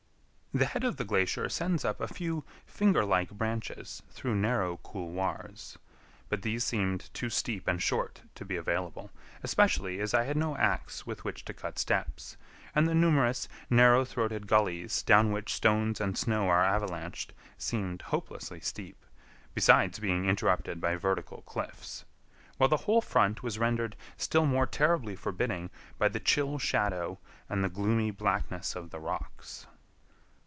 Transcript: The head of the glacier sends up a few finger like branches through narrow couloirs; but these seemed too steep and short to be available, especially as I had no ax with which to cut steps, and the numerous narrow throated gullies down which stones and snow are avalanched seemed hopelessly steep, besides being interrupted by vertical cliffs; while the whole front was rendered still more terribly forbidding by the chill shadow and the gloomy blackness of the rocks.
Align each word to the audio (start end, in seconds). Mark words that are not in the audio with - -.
The 0.53 0.65
head 0.65 0.83
of 0.83 0.97
the 0.97 1.05
glacier 1.05 1.47
sends 1.47 1.85
up 1.85 2.01
a 2.01 2.09
few 2.09 2.43
finger 2.65 3.05
like 3.05 3.29
branches 3.31 4.03
through 4.11 4.35
narrow 4.35 4.75
couloirs; 4.83 5.77
but 6.27 6.41
these 6.41 6.65
seemed 6.65 7.09
too 7.13 7.29
steep 7.29 7.69
and 7.69 7.81
short 7.81 8.23
to 8.35 8.43
be 8.43 8.57
available, 8.57 9.11
especially 9.43 10.01
as 10.01 10.13
I 10.13 10.23
had 10.25 10.35
no 10.35 10.57
ax 10.57 11.07
with 11.07 11.23
which 11.23 11.45
to 11.45 11.53
cut 11.53 11.79
steps, 11.79 12.35
and 12.75 12.85
the 12.85 12.93
numerous 12.93 13.47
narrow 13.69 14.03
throated 14.03 14.45
gullies 14.45 15.03
down 15.03 15.31
which 15.31 15.53
stones 15.53 16.01
and 16.01 16.17
snow 16.17 16.49
are 16.49 16.65
avalanched 16.65 17.31
seemed 17.57 18.01
hopelessly 18.01 18.59
steep, 18.59 19.05
besides 19.53 19.99
being 19.99 20.25
interrupted 20.25 20.81
by 20.81 20.97
vertical 20.97 21.43
cliffs; 21.43 22.03
while 22.57 22.67
the 22.67 22.75
whole 22.83 22.99
front 22.99 23.41
was 23.41 23.57
rendered 23.57 23.95
still 24.17 24.45
more 24.45 24.67
terribly 24.67 25.15
forbidding 25.15 25.69
by 25.97 26.09
the 26.09 26.19
chill 26.19 26.59
shadow 26.59 27.19
and 27.47 27.63
the 27.63 27.69
gloomy 27.69 28.11
blackness 28.11 28.75
of 28.75 28.89
the 28.89 28.99
rocks. 28.99 29.65